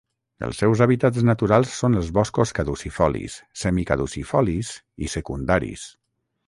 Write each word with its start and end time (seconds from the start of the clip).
Els 0.45 0.59
seus 0.61 0.79
hàbitats 0.85 1.25
naturals 1.29 1.75
són 1.81 1.99
els 2.01 2.09
boscos 2.17 2.55
caducifolis, 2.61 3.37
semicaducifolis 3.65 4.77
i 5.07 5.17
secundaris. 5.19 5.91